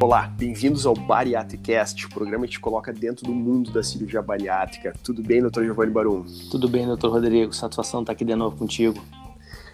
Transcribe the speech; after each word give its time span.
Olá, 0.00 0.28
bem-vindos 0.28 0.86
ao 0.86 0.94
Bariatricast, 0.94 2.06
o 2.06 2.08
programa 2.08 2.46
que 2.46 2.52
te 2.52 2.60
coloca 2.60 2.92
dentro 2.92 3.26
do 3.26 3.34
mundo 3.34 3.72
da 3.72 3.82
cirurgia 3.82 4.22
bariátrica. 4.22 4.92
Tudo 5.02 5.24
bem, 5.24 5.42
doutor 5.42 5.64
Giovanni 5.64 5.90
Barum? 5.90 6.24
Tudo 6.52 6.68
bem, 6.68 6.86
doutor 6.86 7.10
Rodrigo. 7.10 7.52
Satisfação 7.52 8.02
estar 8.02 8.12
aqui 8.12 8.24
de 8.24 8.36
novo 8.36 8.56
contigo. 8.56 9.04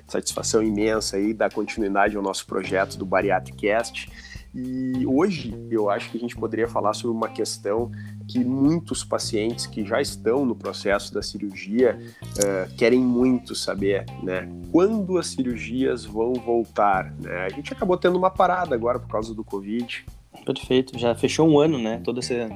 Satisfação 0.09 0.63
imensa 0.63 1.19
aí 1.19 1.35
dar 1.35 1.53
continuidade 1.53 2.17
ao 2.17 2.23
nosso 2.23 2.47
projeto 2.47 2.97
do 2.97 3.05
Bariatricast. 3.05 4.11
E 4.55 5.05
hoje 5.05 5.53
eu 5.69 5.91
acho 5.91 6.11
que 6.13 6.17
a 6.17 6.21
gente 6.21 6.37
poderia 6.37 6.69
falar 6.69 6.95
sobre 6.95 7.17
uma 7.17 7.29
questão 7.29 7.91
que 8.29 8.39
muitos 8.39 9.03
pacientes 9.03 9.67
que 9.67 9.85
já 9.85 10.01
estão 10.01 10.47
no 10.47 10.55
processo 10.55 11.13
da 11.13 11.21
cirurgia 11.21 11.99
uh, 12.23 12.75
querem 12.77 13.01
muito 13.01 13.55
saber, 13.55 14.07
né? 14.23 14.49
Quando 14.71 15.19
as 15.19 15.27
cirurgias 15.27 16.05
vão 16.05 16.35
voltar? 16.35 17.13
Né? 17.21 17.47
A 17.47 17.49
gente 17.49 17.73
acabou 17.73 17.97
tendo 17.97 18.17
uma 18.17 18.31
parada 18.31 18.77
agora 18.77 19.01
por 19.01 19.09
causa 19.09 19.35
do 19.35 19.43
Covid. 19.43 20.07
Perfeito, 20.45 20.99
já 20.99 21.15
fechou 21.15 21.49
um 21.49 21.59
ano, 21.59 21.79
né? 21.79 22.01
Toda 22.05 22.21
essa, 22.21 22.49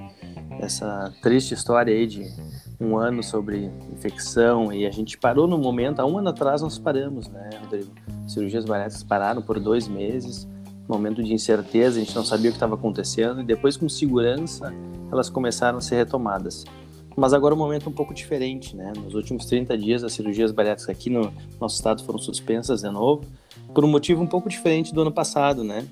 essa 0.60 1.14
triste 1.22 1.54
história 1.54 1.94
aí 1.94 2.06
de 2.06 2.24
um 2.80 2.96
ano 2.96 3.22
sobre 3.22 3.70
infecção 3.92 4.72
e 4.72 4.86
a 4.86 4.90
gente 4.90 5.18
parou 5.18 5.46
no 5.46 5.58
momento, 5.58 6.00
há 6.00 6.06
um 6.06 6.18
ano 6.18 6.28
atrás 6.28 6.62
nós 6.62 6.78
paramos, 6.78 7.28
né, 7.28 7.50
Rodrigo? 7.60 7.90
Cirurgias 8.26 8.64
bariátricas 8.64 9.02
pararam 9.02 9.42
por 9.42 9.58
dois 9.58 9.88
meses 9.88 10.46
momento 10.88 11.22
de 11.22 11.32
incerteza, 11.32 12.00
a 12.00 12.04
gente 12.04 12.16
não 12.16 12.24
sabia 12.24 12.48
o 12.48 12.52
que 12.52 12.56
estava 12.56 12.74
acontecendo, 12.74 13.42
e 13.42 13.44
depois, 13.44 13.76
com 13.76 13.88
segurança, 13.88 14.72
elas 15.12 15.28
começaram 15.28 15.78
a 15.78 15.80
ser 15.80 15.96
retomadas. 15.96 16.64
Mas 17.16 17.34
agora 17.34 17.52
é 17.52 17.56
um 17.56 17.58
momento 17.58 17.90
um 17.90 17.92
pouco 17.92 18.14
diferente, 18.14 18.76
né? 18.76 18.92
Nos 18.96 19.14
últimos 19.14 19.44
30 19.46 19.76
dias, 19.76 20.04
as 20.04 20.12
cirurgias 20.12 20.52
bariátricas 20.52 20.88
aqui 20.88 21.10
no 21.10 21.32
nosso 21.60 21.76
estado 21.76 22.02
foram 22.04 22.18
suspensas 22.18 22.82
de 22.82 22.90
novo, 22.90 23.24
por 23.74 23.84
um 23.84 23.88
motivo 23.88 24.22
um 24.22 24.26
pouco 24.26 24.48
diferente 24.48 24.94
do 24.94 25.02
ano 25.02 25.12
passado, 25.12 25.62
né? 25.62 25.84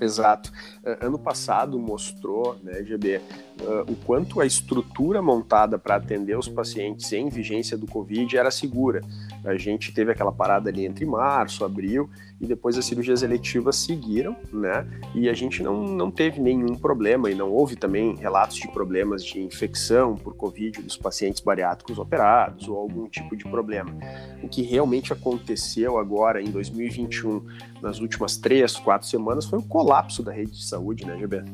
Exato. 0.00 0.50
Uh, 0.82 1.06
ano 1.06 1.18
passado 1.18 1.78
mostrou, 1.78 2.56
né, 2.62 2.82
GB, 2.82 3.18
uh, 3.18 3.92
o 3.92 3.96
quanto 4.06 4.40
a 4.40 4.46
estrutura 4.46 5.20
montada 5.20 5.78
para 5.78 5.96
atender 5.96 6.38
os 6.38 6.48
pacientes 6.48 7.12
em 7.12 7.28
vigência 7.28 7.76
do 7.76 7.86
Covid 7.86 8.36
era 8.36 8.50
segura. 8.50 9.02
A 9.44 9.56
gente 9.56 9.92
teve 9.92 10.10
aquela 10.10 10.32
parada 10.32 10.70
ali 10.70 10.86
entre 10.86 11.04
março, 11.04 11.64
abril, 11.64 12.08
e 12.40 12.46
depois 12.46 12.78
as 12.78 12.86
cirurgias 12.86 13.22
eletivas 13.22 13.76
seguiram, 13.76 14.34
né? 14.50 14.86
E 15.14 15.28
a 15.28 15.34
gente 15.34 15.62
não, 15.62 15.84
não 15.84 16.10
teve 16.10 16.40
nenhum 16.40 16.74
problema, 16.74 17.30
e 17.30 17.34
não 17.34 17.50
houve 17.50 17.76
também 17.76 18.16
relatos 18.16 18.56
de 18.56 18.66
problemas 18.68 19.22
de 19.22 19.40
infecção 19.40 20.16
por 20.16 20.34
Covid 20.34 20.80
dos 20.80 20.96
pacientes 20.96 21.42
bariátricos 21.42 21.98
operados 21.98 22.66
ou 22.66 22.78
algum 22.78 23.06
tipo 23.08 23.36
de 23.36 23.44
problema. 23.44 23.92
O 24.42 24.48
que 24.48 24.62
realmente 24.62 25.12
aconteceu 25.12 25.98
agora 25.98 26.40
em 26.40 26.50
2021, 26.50 27.44
nas 27.82 28.00
últimas 28.00 28.38
três, 28.38 28.76
quatro 28.76 29.06
semanas, 29.06 29.44
foi 29.44 29.58
o 29.58 29.62
colapso 29.62 30.22
da 30.22 30.32
rede 30.32 30.52
de 30.52 30.64
saúde, 30.64 31.06
né, 31.06 31.18
GB? 31.18 31.44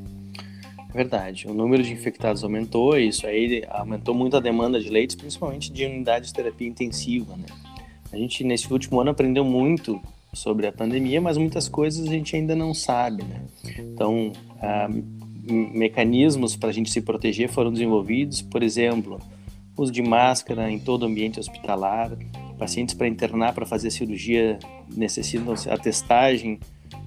Verdade, 0.95 1.49
o 1.49 1.53
número 1.53 1.83
de 1.83 1.93
infectados 1.93 2.45
aumentou, 2.45 2.97
e 2.97 3.09
isso 3.09 3.27
aí 3.27 3.65
aumentou 3.69 4.15
muito 4.15 4.37
a 4.37 4.41
demanda 4.41 4.81
de 4.81 4.89
leitos, 4.89 5.17
principalmente 5.17 5.73
de 5.73 5.85
unidades 5.85 6.29
de 6.29 6.35
terapia 6.35 6.69
intensiva, 6.69 7.37
né? 7.37 7.47
A 8.13 8.17
gente, 8.17 8.45
nesse 8.45 8.73
último 8.73 9.01
ano, 9.01 9.11
aprendeu 9.11 9.45
muito 9.45 10.01
sobre 10.37 10.67
a 10.67 10.73
pandemia, 10.73 11.21
mas 11.21 11.37
muitas 11.37 11.69
coisas 11.69 12.07
a 12.07 12.11
gente 12.11 12.37
ainda 12.37 12.55
não 12.55 12.75
sabe, 12.75 13.25
né? 13.25 13.43
Então, 13.79 14.33
ah, 14.61 14.89
mecanismos 15.49 16.57
para 16.57 16.69
a 16.69 16.73
gente 16.73 16.91
se 16.91 17.01
proteger 17.01 17.49
foram 17.49 17.73
desenvolvidos, 17.73 18.43
por 18.43 18.63
exemplo, 18.63 19.19
uso 19.77 19.93
de 19.93 20.03
máscara 20.03 20.71
em 20.71 20.79
todo 20.79 21.05
o 21.05 21.07
ambiente 21.07 21.41
hospitalar, 21.41 22.17
pacientes 22.59 22.95
para 22.95 23.07
internar 23.07 23.55
para 23.55 23.65
fazer 23.65 23.91
cirurgia 23.91 24.59
necessitam 24.95 25.55
a 25.71 25.79
testagem, 25.79 26.59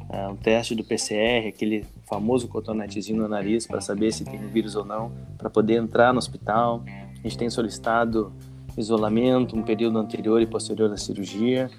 uh, 0.09 0.31
um 0.31 0.36
teste 0.36 0.73
do 0.75 0.83
PCR, 0.83 1.47
aquele 1.47 1.86
famoso 2.05 2.47
cotonetezinho 2.47 3.21
no 3.21 3.27
nariz 3.27 3.67
para 3.67 3.81
saber 3.81 4.11
se 4.11 4.23
tem 4.23 4.39
vírus 4.47 4.75
ou 4.75 4.86
não, 4.86 5.11
para 5.37 5.49
poder 5.49 5.75
entrar 5.75 6.14
no 6.14 6.20
hospital. 6.20 6.83
A 6.87 7.27
gente 7.27 7.37
tem 7.37 7.49
solicitado 7.49 8.31
isolamento, 8.77 9.55
um 9.55 9.61
período 9.61 9.98
anterior 9.98 10.42
e 10.42 10.45
posterior 10.45 10.92
à 10.92 10.98
cirurgia. 10.98 11.70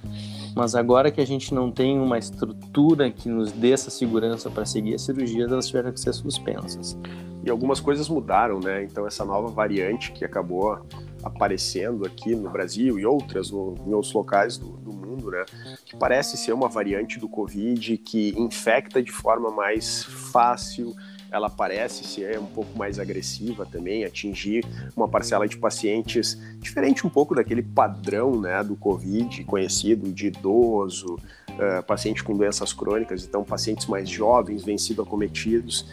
Mas 0.54 0.74
agora 0.74 1.10
que 1.10 1.20
a 1.20 1.26
gente 1.26 1.54
não 1.54 1.70
tem 1.70 1.98
uma 1.98 2.18
estrutura 2.18 3.10
que 3.10 3.28
nos 3.28 3.52
dê 3.52 3.72
essa 3.72 3.90
segurança 3.90 4.50
para 4.50 4.64
seguir 4.64 4.94
as 4.94 5.02
cirurgias, 5.02 5.50
elas 5.50 5.66
tiveram 5.66 5.92
que 5.92 6.00
ser 6.00 6.12
suspensas. 6.12 6.98
E 7.42 7.50
algumas 7.50 7.80
coisas 7.80 8.08
mudaram, 8.08 8.60
né? 8.60 8.84
Então 8.84 9.06
essa 9.06 9.24
nova 9.24 9.48
variante 9.48 10.12
que 10.12 10.24
acabou 10.24 10.78
aparecendo 11.22 12.06
aqui 12.06 12.34
no 12.34 12.50
Brasil 12.50 12.98
e 12.98 13.06
outras 13.06 13.50
no, 13.50 13.74
em 13.86 13.92
outros 13.92 14.12
locais 14.12 14.58
do, 14.58 14.72
do 14.72 14.92
mundo, 14.92 15.30
né? 15.30 15.44
Que 15.84 15.96
parece 15.96 16.36
ser 16.36 16.52
uma 16.52 16.68
variante 16.68 17.18
do 17.18 17.28
Covid 17.28 17.96
que 17.98 18.34
infecta 18.38 19.02
de 19.02 19.10
forma 19.10 19.50
mais 19.50 20.04
fácil, 20.04 20.94
ela 21.30 21.48
parece 21.48 22.04
ser 22.04 22.38
um 22.38 22.46
pouco 22.46 22.76
mais 22.78 22.98
agressiva 22.98 23.64
também, 23.64 24.04
atingir 24.04 24.64
uma 24.96 25.08
parcela 25.08 25.46
de 25.46 25.56
pacientes 25.56 26.38
diferente 26.58 27.06
um 27.06 27.10
pouco 27.10 27.34
daquele 27.34 27.62
padrão 27.62 28.40
né, 28.40 28.62
do 28.64 28.76
Covid 28.76 29.44
conhecido 29.44 30.10
de 30.12 30.26
idoso, 30.26 31.14
uh, 31.14 31.82
paciente 31.86 32.22
com 32.22 32.36
doenças 32.36 32.72
crônicas, 32.72 33.24
então 33.24 33.44
pacientes 33.44 33.86
mais 33.86 34.08
jovens 34.08 34.64
vêm 34.64 34.78
sido 34.78 35.02
acometidos. 35.02 35.86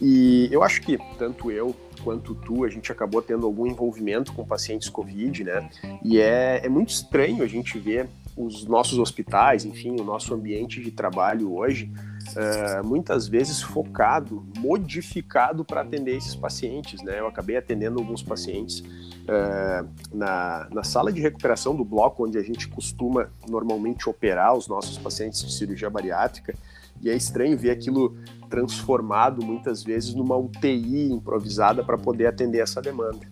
E 0.00 0.48
eu 0.50 0.62
acho 0.62 0.80
que 0.82 0.98
tanto 1.18 1.50
eu 1.50 1.74
quanto 2.02 2.34
tu, 2.34 2.64
a 2.64 2.68
gente 2.68 2.90
acabou 2.92 3.22
tendo 3.22 3.46
algum 3.46 3.66
envolvimento 3.66 4.32
com 4.32 4.44
pacientes 4.44 4.88
Covid, 4.88 5.44
né? 5.44 5.70
E 6.04 6.18
é, 6.18 6.60
é 6.64 6.68
muito 6.68 6.90
estranho 6.90 7.42
a 7.42 7.46
gente 7.46 7.78
ver 7.78 8.08
os 8.36 8.66
nossos 8.66 8.98
hospitais, 8.98 9.64
enfim, 9.64 9.92
o 9.98 10.04
nosso 10.04 10.34
ambiente 10.34 10.82
de 10.82 10.90
trabalho 10.90 11.54
hoje, 11.54 11.90
uh, 12.30 12.86
muitas 12.86 13.28
vezes 13.28 13.62
focado, 13.62 14.46
modificado 14.58 15.64
para 15.64 15.82
atender 15.82 16.16
esses 16.16 16.34
pacientes, 16.34 17.02
né? 17.02 17.20
Eu 17.20 17.26
acabei 17.26 17.56
atendendo 17.56 17.98
alguns 17.98 18.22
pacientes 18.22 18.80
uh, 18.80 19.88
na, 20.12 20.68
na 20.70 20.82
sala 20.82 21.12
de 21.12 21.20
recuperação 21.20 21.74
do 21.74 21.84
bloco, 21.84 22.24
onde 22.24 22.38
a 22.38 22.42
gente 22.42 22.68
costuma 22.68 23.30
normalmente 23.48 24.08
operar 24.08 24.54
os 24.54 24.68
nossos 24.68 24.98
pacientes 24.98 25.44
de 25.44 25.52
cirurgia 25.52 25.90
bariátrica, 25.90 26.54
e 27.02 27.10
é 27.10 27.16
estranho 27.16 27.58
ver 27.58 27.70
aquilo 27.70 28.16
transformado 28.48 29.44
muitas 29.44 29.82
vezes 29.82 30.14
numa 30.14 30.36
UTI 30.36 31.10
improvisada 31.12 31.84
para 31.84 31.98
poder 31.98 32.26
atender 32.26 32.60
essa 32.60 32.80
demanda. 32.80 33.26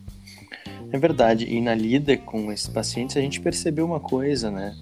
É 0.91 0.99
verdade, 0.99 1.47
e 1.47 1.61
na 1.61 1.75
lida 1.75 2.17
com 2.19 2.53
esses 2.53 2.69
pacientes 2.69 3.17
a 3.17 3.21
gente 3.21 3.41
percebeu 3.41 3.87
uma 3.87 4.01
coisa, 4.01 4.51
né? 4.51 4.77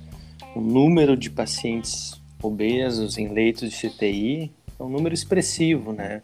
O 0.56 0.60
número 0.60 1.16
de 1.16 1.30
pacientes 1.30 2.20
obesos 2.42 3.18
em 3.18 3.28
leitos 3.28 3.70
de 3.70 3.88
CTI 3.88 4.52
é 4.78 4.82
um 4.82 4.88
número 4.88 5.14
expressivo, 5.14 5.92
né? 5.92 6.22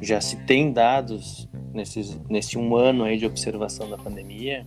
Já 0.00 0.20
se 0.20 0.36
tem 0.44 0.72
dados 0.72 1.48
nesses, 1.72 2.18
nesse 2.28 2.58
um 2.58 2.74
ano 2.76 3.04
aí 3.04 3.16
de 3.16 3.26
observação 3.26 3.88
da 3.88 3.96
pandemia 3.96 4.64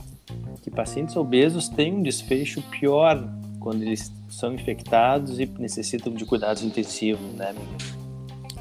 que 0.61 0.71
pacientes 0.71 1.15
obesos 1.15 1.69
têm 1.69 1.93
um 1.93 2.01
desfecho 2.01 2.61
pior 2.71 3.27
quando 3.59 3.83
eles 3.83 4.11
são 4.29 4.53
infectados 4.53 5.39
e 5.39 5.45
necessitam 5.59 6.13
de 6.13 6.25
cuidados 6.25 6.63
intensivos, 6.63 7.33
né, 7.33 7.49
amigo? 7.49 7.95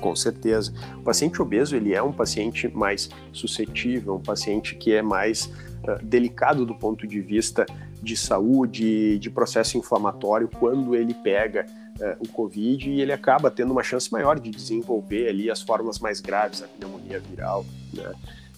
Com 0.01 0.15
certeza. 0.15 0.73
O 0.99 1.03
paciente 1.03 1.41
obeso 1.41 1.77
ele 1.77 1.95
é 1.95 2.03
um 2.03 2.13
paciente 2.13 2.69
mais 2.69 3.09
suscetível, 3.33 4.17
um 4.17 4.23
paciente 4.23 4.75
que 4.75 4.93
é 4.93 5.01
mais 5.01 5.47
uh, 5.47 6.03
delicado 6.03 6.67
do 6.67 6.75
ponto 6.75 7.07
de 7.07 7.21
vista 7.21 7.65
de 8.03 8.17
saúde, 8.17 9.19
de 9.19 9.31
processo 9.31 9.79
inflamatório, 9.79 10.49
quando 10.59 10.95
ele 10.95 11.15
pega 11.15 11.65
uh, 12.01 12.17
o 12.21 12.29
Covid 12.29 12.91
e 12.91 13.01
ele 13.01 13.13
acaba 13.13 13.51
tendo 13.51 13.73
uma 13.73 13.83
chance 13.83 14.11
maior 14.13 14.39
de 14.39 14.51
desenvolver 14.51 15.29
ali 15.29 15.51
as 15.51 15.61
formas 15.61 15.99
mais 15.99 16.21
graves, 16.21 16.63
a 16.63 16.69
pneumonia 16.69 17.21
viral, 17.21 17.65
né? 17.93 18.13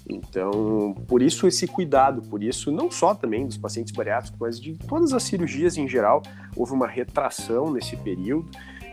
Então, 0.08 0.94
por 1.08 1.20
isso 1.20 1.48
esse 1.48 1.66
cuidado, 1.66 2.22
por 2.22 2.42
isso 2.42 2.70
não 2.70 2.90
só 2.90 3.12
também 3.12 3.44
dos 3.44 3.56
pacientes 3.56 3.92
bariátricos, 3.92 4.38
mas 4.38 4.60
de 4.60 4.74
todas 4.74 5.12
as 5.12 5.24
cirurgias 5.24 5.76
em 5.76 5.88
geral, 5.88 6.22
houve 6.54 6.72
uma 6.72 6.86
retração 6.86 7.72
nesse 7.72 7.96
período 7.96 8.48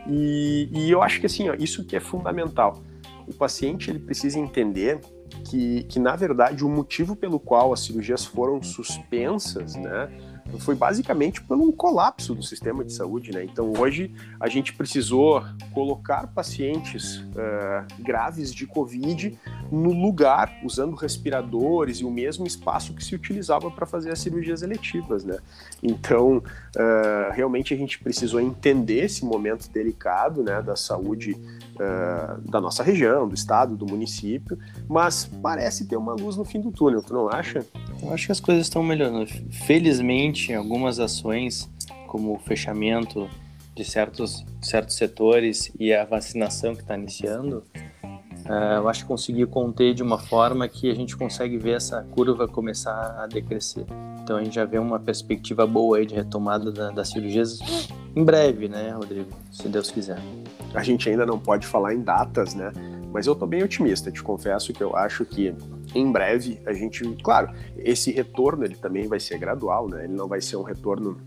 e, 0.08 0.68
e 0.72 0.90
eu 0.90 1.02
acho 1.02 1.20
que 1.20 1.26
assim, 1.26 1.48
ó, 1.48 1.54
isso 1.54 1.84
que 1.84 1.94
é 1.94 2.00
fundamental. 2.00 2.82
O 3.28 3.32
paciente 3.32 3.90
ele 3.90 4.00
precisa 4.00 4.38
entender 4.38 5.00
que, 5.44 5.84
que, 5.84 5.98
na 5.98 6.16
verdade, 6.16 6.64
o 6.64 6.68
motivo 6.68 7.16
pelo 7.16 7.38
qual 7.38 7.72
as 7.72 7.80
cirurgias 7.80 8.24
foram 8.24 8.62
suspensas, 8.62 9.74
né, 9.76 10.10
foi 10.58 10.74
basicamente 10.74 11.42
por 11.42 11.56
um 11.56 11.70
colapso 11.72 12.34
do 12.34 12.42
sistema 12.42 12.84
de 12.84 12.92
saúde, 12.92 13.32
né? 13.32 13.44
Então 13.44 13.72
hoje 13.78 14.14
a 14.38 14.48
gente 14.48 14.72
precisou 14.72 15.42
colocar 15.72 16.26
pacientes 16.28 17.18
uh, 17.18 18.02
graves 18.02 18.52
de 18.52 18.66
Covid 18.66 19.38
no 19.70 19.92
lugar, 19.92 20.60
usando 20.64 20.94
respiradores 20.94 21.98
e 21.98 22.04
o 22.04 22.10
mesmo 22.10 22.46
espaço 22.46 22.94
que 22.94 23.04
se 23.04 23.14
utilizava 23.14 23.70
para 23.70 23.86
fazer 23.86 24.10
as 24.10 24.18
cirurgias 24.18 24.62
eletivas, 24.62 25.24
né? 25.24 25.38
Então 25.82 26.38
uh, 26.38 27.32
realmente 27.32 27.74
a 27.74 27.76
gente 27.76 27.98
precisou 27.98 28.40
entender 28.40 29.04
esse 29.04 29.24
momento 29.24 29.70
delicado, 29.70 30.42
né, 30.42 30.62
da 30.62 30.76
saúde 30.76 31.32
uh, 31.32 32.40
da 32.50 32.60
nossa 32.60 32.82
região, 32.82 33.28
do 33.28 33.34
estado, 33.34 33.76
do 33.76 33.86
município, 33.86 34.58
mas 34.88 35.24
parece 35.42 35.86
ter 35.86 35.96
uma 35.96 36.14
luz 36.14 36.36
no 36.36 36.44
fim 36.44 36.60
do 36.60 36.70
túnel, 36.70 37.02
tu 37.02 37.12
não 37.12 37.28
acha? 37.28 37.64
Eu 38.02 38.12
acho 38.12 38.26
que 38.26 38.32
as 38.32 38.40
coisas 38.40 38.66
estão 38.66 38.82
melhorando. 38.82 39.26
Felizmente 39.66 40.52
algumas 40.52 40.98
ações, 41.00 41.70
como 42.06 42.34
o 42.34 42.38
fechamento 42.38 43.28
de 43.74 43.84
certos, 43.84 44.44
certos 44.60 44.96
setores 44.96 45.72
e 45.78 45.92
a 45.92 46.04
vacinação 46.04 46.74
que 46.74 46.82
está 46.82 46.96
iniciando, 46.96 47.64
uh, 48.46 48.76
eu 48.76 48.88
acho 48.88 49.02
que 49.02 49.08
conseguiu 49.08 49.48
conter 49.48 49.94
de 49.94 50.02
uma 50.02 50.18
forma 50.18 50.68
que 50.68 50.90
a 50.90 50.94
gente 50.94 51.16
consegue 51.16 51.58
ver 51.58 51.76
essa 51.76 52.02
curva 52.02 52.46
começar 52.46 53.16
a 53.18 53.26
decrescer. 53.26 53.84
Então 54.22 54.36
a 54.36 54.44
gente 54.44 54.54
já 54.54 54.64
vê 54.64 54.78
uma 54.78 55.00
perspectiva 55.00 55.66
boa 55.66 55.98
aí 55.98 56.06
de 56.06 56.14
retomada 56.14 56.70
da, 56.70 56.90
das 56.90 57.10
cirurgias 57.10 57.58
em 58.14 58.24
breve, 58.24 58.68
né, 58.68 58.90
Rodrigo? 58.90 59.28
Se 59.50 59.68
Deus 59.68 59.90
quiser. 59.90 60.18
A 60.72 60.82
gente 60.82 61.08
ainda 61.08 61.26
não 61.26 61.38
pode 61.38 61.66
falar 61.66 61.94
em 61.94 62.00
datas, 62.00 62.54
né? 62.54 62.72
Mas 63.14 63.28
eu 63.28 63.32
estou 63.32 63.46
bem 63.46 63.62
otimista, 63.62 64.10
te 64.10 64.20
confesso 64.20 64.72
que 64.72 64.82
eu 64.82 64.96
acho 64.96 65.24
que 65.24 65.54
em 65.94 66.10
breve 66.10 66.60
a 66.66 66.72
gente, 66.72 67.04
claro, 67.22 67.54
esse 67.78 68.10
retorno 68.10 68.64
ele 68.64 68.74
também 68.74 69.06
vai 69.06 69.20
ser 69.20 69.38
gradual, 69.38 69.88
né? 69.88 70.02
Ele 70.02 70.14
não 70.14 70.26
vai 70.26 70.40
ser 70.40 70.56
um 70.56 70.64
retorno 70.64 71.20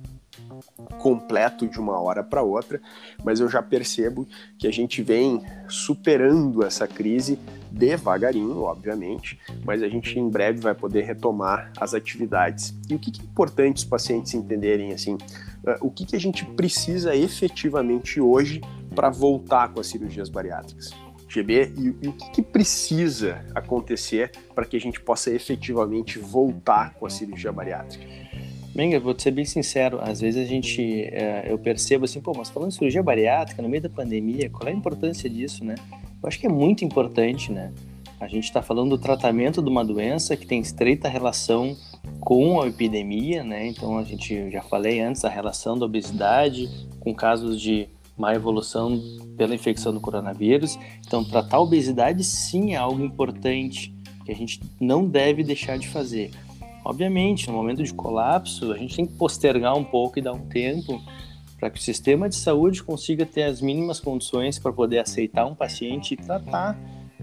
completo 0.99 1.65
de 1.65 1.79
uma 1.79 1.97
hora 1.97 2.21
para 2.21 2.41
outra, 2.41 2.81
mas 3.23 3.39
eu 3.39 3.47
já 3.47 3.63
percebo 3.63 4.27
que 4.59 4.67
a 4.67 4.71
gente 4.71 5.01
vem 5.01 5.41
superando 5.69 6.61
essa 6.61 6.85
crise 6.85 7.39
devagarinho, 7.71 8.63
obviamente, 8.63 9.39
mas 9.63 9.81
a 9.81 9.87
gente 9.87 10.19
em 10.19 10.29
breve 10.29 10.59
vai 10.59 10.75
poder 10.75 11.03
retomar 11.03 11.71
as 11.79 11.93
atividades. 11.93 12.75
E 12.89 12.95
o 12.95 12.99
que 12.99 13.17
é 13.17 13.23
importante 13.23 13.77
os 13.77 13.85
pacientes 13.85 14.33
entenderem 14.33 14.91
assim, 14.91 15.17
eh, 15.65 15.77
o 15.79 15.89
que, 15.89 16.05
que 16.05 16.17
a 16.17 16.19
gente 16.19 16.43
precisa 16.43 17.15
efetivamente 17.15 18.19
hoje 18.19 18.61
para 18.93 19.09
voltar 19.09 19.69
com 19.69 19.79
as 19.79 19.87
cirurgias 19.87 20.27
bariátricas? 20.27 21.06
GB, 21.27 21.73
e, 21.77 22.05
e 22.05 22.07
o 22.07 22.13
que, 22.13 22.31
que 22.31 22.41
precisa 22.41 23.45
acontecer 23.53 24.31
para 24.55 24.65
que 24.65 24.77
a 24.77 24.79
gente 24.79 24.99
possa 25.01 25.31
efetivamente 25.31 26.19
voltar 26.19 26.93
com 26.95 27.05
a 27.05 27.09
cirurgia 27.09 27.51
bariátrica? 27.51 28.05
Menga, 28.73 28.99
vou 28.99 29.17
ser 29.17 29.31
bem 29.31 29.43
sincero, 29.43 29.99
às 30.01 30.21
vezes 30.21 30.43
a 30.43 30.47
gente, 30.47 31.03
é, 31.11 31.47
eu 31.49 31.57
percebo 31.57 32.05
assim, 32.05 32.21
pô, 32.21 32.31
mas 32.37 32.49
falando 32.49 32.69
de 32.69 32.75
cirurgia 32.75 33.01
bariátrica 33.01 33.61
no 33.61 33.67
meio 33.67 33.81
da 33.81 33.89
pandemia, 33.89 34.49
qual 34.49 34.67
é 34.67 34.71
a 34.71 34.75
importância 34.75 35.29
disso, 35.29 35.65
né? 35.65 35.75
Eu 36.21 36.27
acho 36.27 36.39
que 36.39 36.45
é 36.45 36.49
muito 36.49 36.85
importante, 36.85 37.51
né? 37.51 37.73
A 38.19 38.27
gente 38.27 38.45
está 38.45 38.61
falando 38.61 38.89
do 38.89 38.97
tratamento 38.97 39.61
de 39.61 39.69
uma 39.69 39.85
doença 39.85 40.35
que 40.35 40.45
tem 40.45 40.59
estreita 40.59 41.07
relação 41.07 41.75
com 42.19 42.61
a 42.61 42.67
epidemia, 42.67 43.43
né? 43.43 43.67
Então 43.67 43.97
a 43.97 44.03
gente 44.03 44.49
já 44.49 44.61
falei 44.61 44.99
antes 44.99 45.23
a 45.23 45.29
relação 45.29 45.77
da 45.77 45.85
obesidade 45.85 46.67
com 46.99 47.13
casos 47.13 47.61
de 47.61 47.87
má 48.17 48.33
evolução 48.33 49.01
pela 49.37 49.53
infecção 49.53 49.93
do 49.93 50.01
coronavírus. 50.01 50.77
Então 51.05 51.23
tratar 51.23 51.57
a 51.57 51.61
obesidade 51.61 52.23
sim 52.23 52.73
é 52.73 52.77
algo 52.77 53.03
importante 53.03 53.93
que 54.25 54.31
a 54.31 54.35
gente 54.35 54.59
não 54.79 55.07
deve 55.07 55.43
deixar 55.43 55.77
de 55.77 55.87
fazer. 55.87 56.31
Obviamente, 56.83 57.47
no 57.47 57.53
momento 57.53 57.83
de 57.83 57.93
colapso, 57.93 58.71
a 58.71 58.77
gente 58.77 58.95
tem 58.95 59.05
que 59.05 59.13
postergar 59.13 59.75
um 59.75 59.83
pouco 59.83 60.19
e 60.19 60.21
dar 60.21 60.33
um 60.33 60.47
tempo 60.47 61.01
para 61.59 61.69
que 61.69 61.79
o 61.79 61.81
sistema 61.81 62.29
de 62.29 62.35
saúde 62.35 62.83
consiga 62.83 63.25
ter 63.25 63.43
as 63.43 63.61
mínimas 63.61 63.99
condições 63.99 64.59
para 64.59 64.71
poder 64.71 64.99
aceitar 64.99 65.45
um 65.45 65.55
paciente 65.55 66.13
e 66.13 66.17
tratar. 66.17 66.77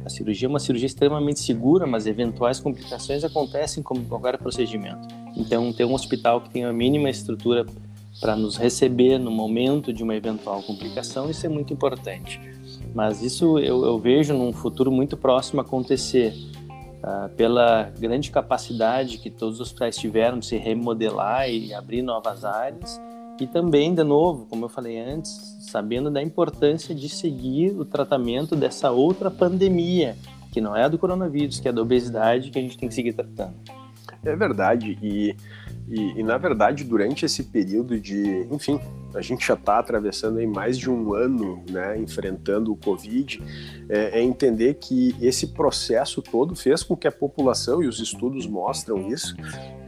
A 0.05 0.09
cirurgia 0.09 0.47
é 0.47 0.51
uma 0.51 0.59
cirurgia 0.59 0.87
extremamente 0.87 1.41
segura, 1.41 1.87
mas 1.87 2.07
eventuais 2.07 2.61
complicações 2.61 3.25
acontecem 3.25 3.83
como 3.83 4.05
qualquer 4.05 4.37
procedimento. 4.37 5.09
Então, 5.37 5.73
ter 5.73 5.85
um 5.85 5.95
hospital 5.95 6.41
que 6.41 6.51
tenha 6.51 6.69
a 6.69 6.73
mínima 6.73 7.09
estrutura 7.09 7.65
para 8.21 8.37
nos 8.37 8.57
receber 8.57 9.19
no 9.19 9.31
momento 9.31 9.93
de 9.93 10.03
uma 10.03 10.15
eventual 10.15 10.63
complicação, 10.63 11.31
isso 11.31 11.45
é 11.45 11.49
muito 11.49 11.73
importante. 11.73 12.41
Mas 12.95 13.23
isso 13.23 13.59
eu, 13.59 13.85
eu 13.85 13.99
vejo 13.99 14.33
num 14.35 14.53
futuro 14.53 14.91
muito 14.91 15.17
próximo 15.17 15.61
acontecer 15.61 16.33
uh, 17.03 17.29
pela 17.37 17.91
grande 17.99 18.31
capacidade 18.31 19.19
que 19.19 19.31
todos 19.31 19.57
os 19.57 19.61
hospitais 19.63 19.97
tiveram 19.97 20.39
de 20.39 20.47
se 20.47 20.57
remodelar 20.57 21.51
e 21.51 21.75
abrir 21.75 22.03
novas 22.03 22.45
áreas, 22.45 23.01
e 23.41 23.49
também, 23.49 23.93
de 23.93 24.05
novo, 24.05 24.47
como 24.47 24.67
eu 24.67 24.69
falei 24.69 24.99
antes, 24.99 25.57
sabendo 25.61 26.09
da 26.09 26.23
importância 26.23 26.95
de 26.95 27.09
seguir 27.09 27.71
o 27.73 27.85
tratamento 27.85 28.55
dessa 28.55 28.93
outra 28.93 29.29
pandemia, 29.29 30.17
que 30.53 30.61
não 30.61 30.77
é 30.77 30.85
a 30.85 30.89
do 30.89 30.97
coronavírus, 30.97 31.59
que 31.59 31.67
é 31.67 31.73
a 31.73 31.75
da 31.75 31.83
obesidade, 31.83 32.51
que 32.51 32.59
a 32.59 32.63
gente 32.63 32.79
tem 32.79 32.89
que 32.89 32.95
seguir 32.95 33.13
tratando. 33.13 33.55
É 34.25 34.37
verdade, 34.37 34.97
e, 35.03 35.35
e, 35.89 36.21
e 36.21 36.23
na 36.23 36.39
verdade, 36.39 36.85
durante 36.85 37.25
esse 37.25 37.45
período 37.45 38.01
de, 38.01 38.47
enfim, 38.51 38.81
a 39.15 39.21
gente 39.21 39.47
já 39.47 39.55
está 39.55 39.79
atravessando 39.79 40.39
aí 40.39 40.47
mais 40.47 40.79
de 40.79 40.91
um 40.91 41.15
ano, 41.15 41.63
né, 41.71 41.99
enfrentando 41.99 42.73
o 42.73 42.77
Covid, 42.77 43.41
é, 43.89 44.19
é, 44.19 44.23
entender 44.23 44.75
que 44.75 45.15
esse 45.21 45.49
processo 45.49 46.21
todo 46.23 46.57
fez 46.57 46.83
com 46.83 46.97
que 46.97 47.07
a 47.07 47.13
população, 47.13 47.83
e 47.83 47.87
os 47.87 48.01
estudos 48.01 48.47
mostram 48.47 49.09
isso, 49.09 49.37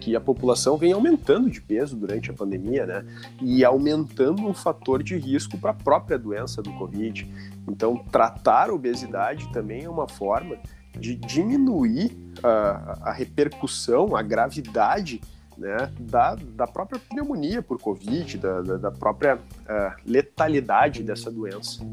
que 0.00 0.14
a 0.14 0.20
população 0.20 0.76
vem 0.76 0.92
aumentando 0.92 1.50
de 1.50 1.60
peso 1.60 1.96
durante 1.96 2.30
a 2.30 2.34
pandemia, 2.34 2.86
né, 2.86 3.04
e 3.40 3.64
aumentando 3.64 4.46
um 4.46 4.54
fator 4.54 5.02
de 5.02 5.16
risco 5.16 5.58
para 5.58 5.70
a 5.70 5.74
própria 5.74 6.18
doença 6.18 6.62
do 6.62 6.72
Covid. 6.74 7.26
Então, 7.66 7.96
tratar 8.12 8.70
a 8.70 8.74
obesidade 8.74 9.50
também 9.52 9.84
é 9.84 9.90
uma 9.90 10.06
forma 10.06 10.56
de 10.98 11.14
diminuir 11.14 12.16
a, 12.42 13.10
a 13.10 13.12
repercussão, 13.12 14.14
a 14.14 14.22
gravidade 14.22 15.20
né, 15.56 15.90
da, 15.98 16.34
da 16.34 16.66
própria 16.66 16.98
pneumonia 16.98 17.62
por 17.62 17.78
Covid, 17.78 18.38
da, 18.38 18.62
da, 18.62 18.76
da 18.76 18.90
própria 18.90 19.36
uh, 19.36 20.00
letalidade 20.04 21.02
dessa 21.02 21.30
doença. 21.30 21.84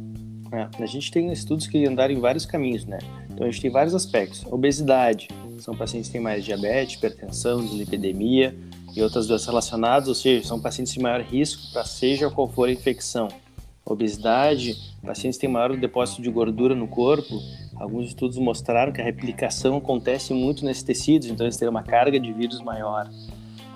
É, 0.51 0.83
a 0.83 0.85
gente 0.85 1.09
tem 1.09 1.31
estudos 1.31 1.65
que 1.65 1.83
andaram 1.87 2.13
em 2.13 2.19
vários 2.19 2.45
caminhos, 2.45 2.85
né? 2.85 2.99
Então 3.31 3.47
a 3.47 3.49
gente 3.49 3.59
tem 3.59 3.71
vários 3.71 3.95
aspectos. 3.95 4.45
Obesidade, 4.45 5.27
são 5.57 5.75
pacientes 5.75 6.09
que 6.09 6.13
têm 6.13 6.21
mais 6.21 6.45
diabetes, 6.45 6.95
hipertensão, 6.95 7.63
dislipidemia 7.63 8.55
e 8.95 9.01
outras 9.01 9.25
doenças 9.25 9.47
relacionadas, 9.47 10.07
ou 10.07 10.13
seja, 10.13 10.47
são 10.47 10.59
pacientes 10.59 10.93
de 10.93 10.99
maior 10.99 11.21
risco 11.21 11.71
para 11.73 11.83
seja 11.83 12.29
qual 12.29 12.47
for 12.47 12.69
a 12.69 12.71
infecção. 12.71 13.27
Obesidade, 13.83 14.75
pacientes 15.03 15.37
que 15.37 15.41
têm 15.41 15.49
maior 15.49 15.75
depósito 15.75 16.21
de 16.21 16.29
gordura 16.29 16.75
no 16.75 16.87
corpo, 16.87 17.41
alguns 17.75 18.07
estudos 18.07 18.37
mostraram 18.37 18.93
que 18.93 19.01
a 19.01 19.03
replicação 19.03 19.77
acontece 19.77 20.33
muito 20.33 20.63
nesses 20.63 20.83
tecidos, 20.83 21.27
então 21.27 21.45
eles 21.45 21.57
têm 21.57 21.67
uma 21.67 21.83
carga 21.83 22.19
de 22.19 22.31
vírus 22.31 22.61
maior. 22.61 23.09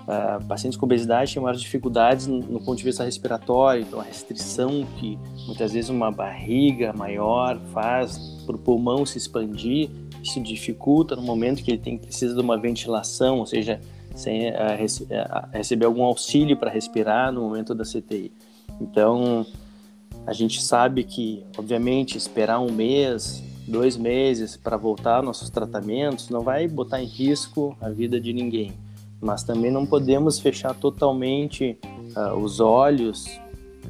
Uh, 0.08 0.42
pacientes 0.46 0.78
com 0.78 0.86
obesidade 0.86 1.34
têm 1.34 1.42
maiores 1.42 1.60
dificuldades 1.60 2.26
no, 2.26 2.38
no, 2.38 2.60
ponto 2.62 2.78
de 2.78 2.82
vista 2.82 3.04
respiratório, 3.04 3.82
então 3.82 4.00
a 4.00 4.02
restrição 4.02 4.86
que 4.96 5.18
muitas 5.46 5.70
vezes 5.74 5.90
uma 5.90 6.10
barriga 6.10 6.94
maior 6.94 7.60
faz 7.74 8.16
para 8.46 8.56
o 8.56 8.58
pulmão 8.58 9.04
se 9.04 9.18
expandir, 9.18 9.90
isso 10.22 10.40
dificulta 10.40 11.14
no 11.14 11.20
momento 11.20 11.62
que 11.62 11.72
ele 11.72 11.78
tem 11.78 11.98
precisa 11.98 12.34
de 12.34 12.40
uma 12.40 12.56
ventilação, 12.56 13.40
ou 13.40 13.44
seja, 13.44 13.82
sem 14.14 14.48
uh, 14.48 14.54
rece 14.78 15.02
uh, 15.04 15.48
receber 15.52 15.84
algum 15.84 16.02
auxílio 16.02 16.56
para 16.56 16.70
respirar 16.70 17.30
no 17.30 17.42
momento 17.42 17.74
da 17.74 17.84
CTI. 17.84 18.32
Então, 18.80 19.44
a 20.26 20.32
gente 20.32 20.62
sabe 20.62 21.04
que, 21.04 21.44
obviamente, 21.58 22.16
esperar 22.16 22.60
um 22.60 22.72
mês, 22.72 23.42
dois 23.66 23.94
meses 23.98 24.56
para 24.56 24.78
voltar 24.78 25.16
aos 25.16 25.26
nossos 25.26 25.50
tratamentos 25.50 26.30
não 26.30 26.40
vai 26.40 26.66
botar 26.66 27.02
em 27.02 27.06
risco 27.06 27.76
a 27.78 27.90
vida 27.90 28.18
de 28.18 28.32
ninguém 28.32 28.87
mas 29.20 29.42
também 29.42 29.70
não 29.70 29.84
podemos 29.84 30.38
fechar 30.38 30.74
totalmente 30.74 31.78
uh, 32.16 32.36
os 32.36 32.60
olhos, 32.60 33.26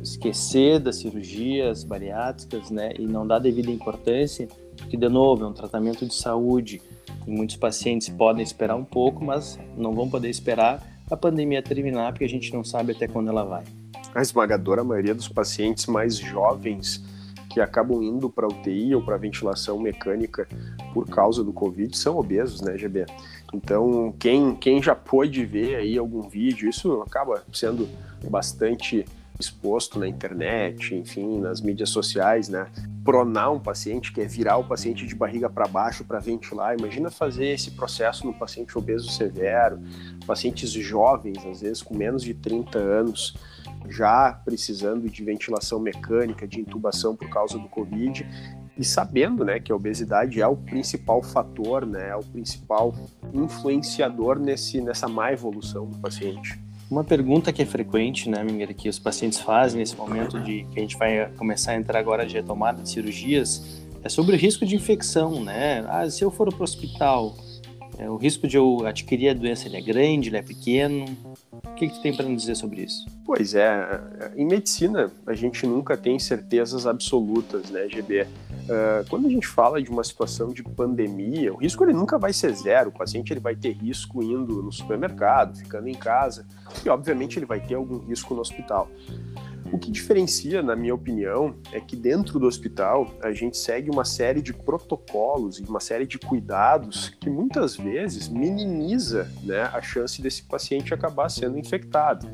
esquecer 0.02 0.78
das 0.78 0.96
cirurgias 0.96 1.84
bariátricas, 1.84 2.70
né, 2.70 2.92
e 2.98 3.06
não 3.06 3.26
dar 3.26 3.38
devida 3.38 3.70
importância, 3.70 4.48
porque 4.76 4.96
de 4.96 5.08
novo 5.08 5.44
é 5.44 5.48
um 5.48 5.52
tratamento 5.52 6.06
de 6.06 6.14
saúde 6.14 6.80
e 7.26 7.30
muitos 7.30 7.56
pacientes 7.56 8.08
podem 8.08 8.42
esperar 8.42 8.76
um 8.76 8.84
pouco, 8.84 9.24
mas 9.24 9.58
não 9.76 9.92
vão 9.92 10.08
poder 10.08 10.30
esperar 10.30 10.82
a 11.10 11.16
pandemia 11.16 11.62
terminar 11.62 12.12
porque 12.12 12.24
a 12.24 12.28
gente 12.28 12.52
não 12.52 12.62
sabe 12.62 12.92
até 12.92 13.08
quando 13.08 13.28
ela 13.28 13.44
vai. 13.44 13.64
A 14.14 14.22
esmagadora 14.22 14.84
maioria 14.84 15.14
dos 15.14 15.28
pacientes 15.28 15.86
mais 15.86 16.16
jovens 16.16 17.02
que 17.50 17.60
acabam 17.60 18.02
indo 18.02 18.28
para 18.28 18.46
UTI 18.46 18.94
ou 18.94 19.02
para 19.02 19.16
ventilação 19.16 19.78
mecânica 19.78 20.46
por 20.92 21.06
causa 21.08 21.42
do 21.42 21.52
Covid 21.52 21.96
são 21.96 22.18
obesos, 22.18 22.60
né, 22.60 22.76
GB? 22.76 23.06
Então, 23.52 24.14
quem, 24.18 24.54
quem 24.54 24.82
já 24.82 24.94
pôde 24.94 25.44
ver 25.44 25.76
aí 25.76 25.96
algum 25.96 26.28
vídeo, 26.28 26.68
isso 26.68 27.00
acaba 27.02 27.42
sendo 27.52 27.88
bastante 28.30 29.06
exposto 29.38 29.98
na 29.98 30.08
internet, 30.08 30.94
enfim, 30.94 31.38
nas 31.38 31.60
mídias 31.60 31.90
sociais, 31.90 32.48
né? 32.48 32.66
Pronar 33.04 33.52
um 33.52 33.60
paciente, 33.60 34.12
que 34.12 34.20
é 34.20 34.26
virar 34.26 34.56
o 34.58 34.64
paciente 34.64 35.06
de 35.06 35.14
barriga 35.14 35.48
para 35.48 35.66
baixo 35.68 36.04
para 36.04 36.18
ventilar. 36.18 36.76
Imagina 36.76 37.10
fazer 37.10 37.46
esse 37.46 37.70
processo 37.70 38.26
no 38.26 38.34
paciente 38.34 38.76
obeso 38.76 39.10
severo, 39.10 39.80
pacientes 40.26 40.70
jovens, 40.72 41.38
às 41.46 41.60
vezes 41.60 41.82
com 41.82 41.96
menos 41.96 42.22
de 42.22 42.34
30 42.34 42.78
anos, 42.78 43.34
já 43.88 44.32
precisando 44.44 45.08
de 45.08 45.24
ventilação 45.24 45.78
mecânica, 45.78 46.46
de 46.46 46.60
intubação 46.60 47.14
por 47.14 47.28
causa 47.28 47.58
do 47.58 47.68
Covid 47.68 48.26
e 48.78 48.84
sabendo, 48.84 49.44
né, 49.44 49.58
que 49.58 49.72
a 49.72 49.76
obesidade 49.76 50.40
é 50.40 50.46
o 50.46 50.56
principal 50.56 51.22
fator, 51.22 51.84
né, 51.84 52.10
é 52.10 52.16
o 52.16 52.22
principal 52.22 52.94
influenciador 53.34 54.38
nesse, 54.38 54.80
nessa 54.80 55.08
má 55.08 55.32
evolução 55.32 55.86
do 55.86 55.98
paciente. 55.98 56.58
Uma 56.90 57.04
pergunta 57.04 57.52
que 57.52 57.60
é 57.60 57.66
frequente, 57.66 58.30
né, 58.30 58.42
Minger, 58.42 58.74
que 58.74 58.88
os 58.88 58.98
pacientes 58.98 59.40
fazem 59.40 59.80
nesse 59.80 59.96
momento 59.96 60.40
de 60.40 60.64
que 60.72 60.78
a 60.78 60.80
gente 60.80 60.96
vai 60.96 61.30
começar 61.36 61.72
a 61.72 61.76
entrar 61.76 61.98
agora 61.98 62.24
de 62.24 62.34
retomada 62.34 62.82
de 62.82 62.88
cirurgias 62.88 63.82
é 64.02 64.08
sobre 64.08 64.36
o 64.36 64.38
risco 64.38 64.64
de 64.64 64.76
infecção, 64.76 65.42
né? 65.42 65.84
Ah, 65.88 66.08
se 66.08 66.22
eu 66.24 66.30
for 66.30 66.48
para 66.48 66.60
o 66.60 66.62
hospital, 66.62 67.36
é, 67.98 68.08
o 68.08 68.16
risco 68.16 68.46
de 68.46 68.56
eu 68.56 68.86
adquirir 68.86 69.30
a 69.30 69.34
doença 69.34 69.66
ele 69.66 69.76
é 69.76 69.80
grande, 69.80 70.28
ele 70.28 70.36
é 70.36 70.42
pequeno? 70.42 71.04
O 71.52 71.74
que, 71.74 71.88
que 71.88 71.94
tu 71.94 72.00
tem 72.00 72.14
para 72.14 72.26
nos 72.26 72.42
dizer 72.42 72.54
sobre 72.54 72.82
isso? 72.82 73.04
Pois 73.26 73.54
é, 73.54 74.00
em 74.36 74.46
medicina 74.46 75.10
a 75.26 75.34
gente 75.34 75.66
nunca 75.66 75.96
tem 75.96 76.18
certezas 76.18 76.86
absolutas, 76.86 77.70
né, 77.70 77.88
GB? 77.88 78.26
Uh, 78.68 79.08
quando 79.08 79.26
a 79.26 79.30
gente 79.30 79.46
fala 79.46 79.80
de 79.80 79.88
uma 79.88 80.04
situação 80.04 80.52
de 80.52 80.62
pandemia, 80.62 81.54
o 81.54 81.56
risco 81.56 81.82
ele 81.84 81.94
nunca 81.94 82.18
vai 82.18 82.34
ser 82.34 82.52
zero. 82.54 82.90
O 82.90 82.92
paciente 82.92 83.32
ele 83.32 83.40
vai 83.40 83.56
ter 83.56 83.72
risco 83.72 84.22
indo 84.22 84.62
no 84.62 84.70
supermercado, 84.70 85.56
ficando 85.56 85.88
em 85.88 85.94
casa, 85.94 86.46
e 86.84 86.88
obviamente 86.90 87.38
ele 87.38 87.46
vai 87.46 87.60
ter 87.60 87.74
algum 87.74 87.98
risco 87.98 88.34
no 88.34 88.42
hospital. 88.42 88.90
O 89.72 89.78
que 89.78 89.90
diferencia, 89.90 90.62
na 90.62 90.74
minha 90.74 90.94
opinião, 90.94 91.54
é 91.72 91.80
que 91.80 91.94
dentro 91.94 92.38
do 92.38 92.46
hospital 92.46 93.10
a 93.22 93.32
gente 93.32 93.56
segue 93.56 93.90
uma 93.90 94.04
série 94.04 94.40
de 94.40 94.52
protocolos 94.52 95.58
e 95.58 95.62
uma 95.64 95.80
série 95.80 96.06
de 96.06 96.18
cuidados 96.18 97.10
que 97.20 97.28
muitas 97.28 97.76
vezes 97.76 98.28
minimiza 98.28 99.30
né, 99.42 99.62
a 99.62 99.82
chance 99.82 100.22
desse 100.22 100.42
paciente 100.42 100.94
acabar 100.94 101.28
sendo 101.28 101.58
infectado. 101.58 102.26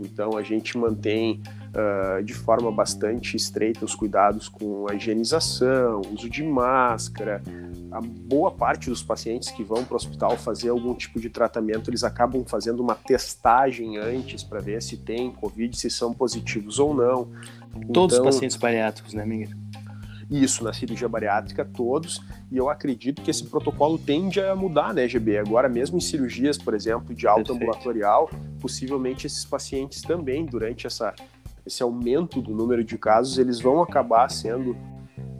Então 0.00 0.36
a 0.36 0.42
gente 0.42 0.76
mantém 0.76 1.42
uh, 1.72 2.22
de 2.22 2.34
forma 2.34 2.70
bastante 2.70 3.36
estreita 3.36 3.84
os 3.84 3.94
cuidados 3.94 4.48
com 4.48 4.86
a 4.88 4.94
higienização, 4.94 6.02
uso 6.12 6.28
de 6.28 6.42
máscara. 6.42 7.42
A 7.90 8.00
boa 8.00 8.50
parte 8.50 8.88
dos 8.88 9.02
pacientes 9.02 9.50
que 9.50 9.62
vão 9.62 9.84
para 9.84 9.94
o 9.94 9.96
hospital 9.96 10.36
fazer 10.36 10.70
algum 10.70 10.94
tipo 10.94 11.20
de 11.20 11.28
tratamento, 11.28 11.90
eles 11.90 12.04
acabam 12.04 12.42
fazendo 12.46 12.80
uma 12.80 12.94
testagem 12.94 13.98
antes 13.98 14.42
para 14.42 14.60
ver 14.60 14.80
se 14.82 14.96
tem 14.96 15.30
Covid, 15.30 15.76
se 15.76 15.90
são 15.90 16.14
positivos 16.14 16.78
ou 16.78 16.94
não. 16.94 17.28
Todos 17.92 18.16
então, 18.16 18.28
os 18.28 18.34
pacientes 18.34 18.56
bariátricos, 18.56 19.12
né, 19.12 19.26
Miguel? 19.26 19.50
Isso, 20.30 20.64
na 20.64 20.72
cirurgia 20.72 21.06
bariátrica, 21.06 21.62
todos, 21.62 22.22
e 22.50 22.56
eu 22.56 22.70
acredito 22.70 23.20
que 23.20 23.30
esse 23.30 23.44
protocolo 23.44 23.98
tende 23.98 24.40
a 24.40 24.56
mudar, 24.56 24.94
né, 24.94 25.06
GB? 25.06 25.36
Agora, 25.36 25.68
mesmo 25.68 25.98
em 25.98 26.00
cirurgias, 26.00 26.56
por 26.56 26.72
exemplo, 26.72 27.14
de 27.14 27.26
alta 27.26 27.52
ambulatorial, 27.52 28.30
possivelmente 28.58 29.26
esses 29.26 29.44
pacientes 29.44 30.00
também, 30.00 30.46
durante 30.46 30.86
essa, 30.86 31.14
esse 31.66 31.82
aumento 31.82 32.40
do 32.40 32.54
número 32.54 32.84
de 32.84 32.98
casos, 32.98 33.38
eles 33.38 33.60
vão 33.60 33.82
acabar 33.82 34.30
sendo 34.30 34.76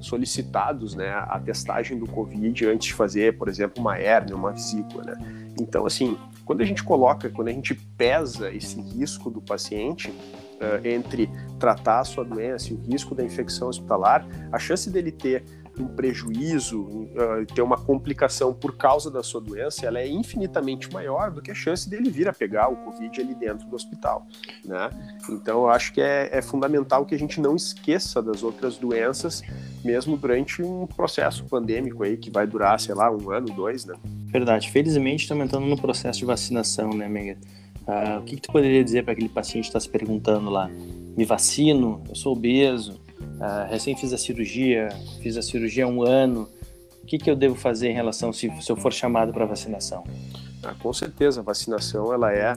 solicitados, 0.00 0.94
né, 0.94 1.10
a 1.10 1.38
testagem 1.38 1.98
do 1.98 2.06
Covid 2.06 2.66
antes 2.66 2.88
de 2.88 2.94
fazer, 2.94 3.38
por 3.38 3.48
exemplo, 3.48 3.80
uma 3.80 3.96
hérnia, 3.96 4.34
uma 4.34 4.50
vesícula, 4.50 5.04
né? 5.04 5.52
Então, 5.60 5.86
assim, 5.86 6.18
quando 6.44 6.60
a 6.60 6.64
gente 6.64 6.82
coloca, 6.82 7.30
quando 7.30 7.48
a 7.48 7.52
gente 7.52 7.74
pesa 7.74 8.50
esse 8.52 8.80
risco 8.80 9.30
do 9.30 9.40
paciente, 9.40 10.10
uh, 10.10 10.86
entre 10.86 11.30
tratar 11.58 12.00
a 12.00 12.04
sua 12.04 12.24
doença 12.24 12.72
e 12.72 12.74
o 12.74 12.80
risco 12.80 13.14
da 13.14 13.24
infecção 13.24 13.68
hospitalar, 13.68 14.26
a 14.50 14.58
chance 14.58 14.90
dele 14.90 15.12
ter 15.12 15.44
um 15.82 15.88
prejuízo, 15.88 16.82
uh, 16.82 17.46
ter 17.54 17.62
uma 17.62 17.76
complicação 17.76 18.54
por 18.54 18.76
causa 18.76 19.10
da 19.10 19.22
sua 19.22 19.40
doença, 19.40 19.86
ela 19.86 19.98
é 19.98 20.08
infinitamente 20.08 20.90
maior 20.92 21.30
do 21.30 21.42
que 21.42 21.50
a 21.50 21.54
chance 21.54 21.88
dele 21.88 22.10
vir 22.10 22.28
a 22.28 22.32
pegar 22.32 22.68
o 22.68 22.76
Covid 22.76 23.20
ali 23.20 23.34
dentro 23.34 23.66
do 23.68 23.74
hospital, 23.74 24.26
né? 24.64 24.90
Então, 25.28 25.62
eu 25.62 25.68
acho 25.68 25.92
que 25.92 26.00
é, 26.00 26.30
é 26.32 26.40
fundamental 26.40 27.04
que 27.04 27.14
a 27.14 27.18
gente 27.18 27.40
não 27.40 27.56
esqueça 27.56 28.22
das 28.22 28.42
outras 28.42 28.76
doenças, 28.76 29.42
mesmo 29.84 30.16
durante 30.16 30.62
um 30.62 30.86
processo 30.86 31.44
pandêmico 31.44 32.02
aí 32.02 32.16
que 32.16 32.30
vai 32.30 32.46
durar, 32.46 32.78
sei 32.78 32.94
lá, 32.94 33.10
um 33.10 33.30
ano, 33.30 33.48
dois, 33.48 33.84
né? 33.84 33.94
Verdade. 34.26 34.70
Felizmente, 34.70 35.24
estamos 35.24 35.44
entrando 35.44 35.66
no 35.66 35.76
processo 35.76 36.20
de 36.20 36.24
vacinação, 36.24 36.90
né, 36.90 37.08
Mega? 37.08 37.36
Uh, 37.86 38.20
o 38.20 38.22
que, 38.22 38.36
que, 38.36 38.42
tu 38.42 38.52
poderia 38.52 38.82
dizer 38.82 39.02
para 39.02 39.12
aquele 39.12 39.28
paciente 39.28 39.64
que 39.64 39.68
está 39.70 39.80
se 39.80 39.88
perguntando 39.88 40.48
lá? 40.48 40.70
Me 41.16 41.24
vacino? 41.24 42.02
Eu 42.08 42.14
sou 42.14 42.32
obeso? 42.32 43.01
Uh, 43.42 43.68
recém 43.68 43.96
fiz 43.96 44.12
a 44.12 44.18
cirurgia, 44.18 44.88
fiz 45.20 45.36
a 45.36 45.42
cirurgia 45.42 45.84
há 45.84 45.88
um 45.88 46.00
ano. 46.00 46.48
O 47.02 47.06
que, 47.06 47.18
que 47.18 47.28
eu 47.28 47.34
devo 47.34 47.56
fazer 47.56 47.88
em 47.88 47.92
relação 47.92 48.32
se, 48.32 48.48
se 48.60 48.70
eu 48.70 48.76
for 48.76 48.92
chamado 48.92 49.32
para 49.32 49.44
vacinação? 49.44 50.04
Ah, 50.62 50.76
com 50.80 50.92
certeza, 50.92 51.40
a 51.40 51.42
vacinação 51.42 52.14
ela 52.14 52.32
é 52.32 52.56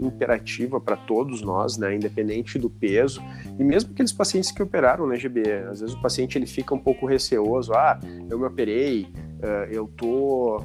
imperativa 0.00 0.80
para 0.80 0.96
todos 0.96 1.42
nós, 1.42 1.76
né, 1.76 1.94
independente 1.94 2.58
do 2.58 2.70
peso, 2.70 3.22
e 3.58 3.62
mesmo 3.62 3.92
aqueles 3.92 4.12
pacientes 4.12 4.50
que 4.50 4.62
operaram, 4.62 5.06
né, 5.06 5.16
GB, 5.16 5.42
às 5.70 5.80
vezes 5.80 5.94
o 5.94 6.00
paciente 6.00 6.38
ele 6.38 6.46
fica 6.46 6.74
um 6.74 6.78
pouco 6.78 7.06
receoso, 7.06 7.74
ah, 7.74 8.00
eu 8.30 8.38
me 8.38 8.46
operei, 8.46 9.02
uh, 9.02 9.70
eu 9.70 9.86
tô 9.86 10.64